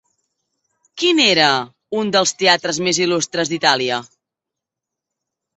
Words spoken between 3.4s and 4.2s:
d'Itàlia?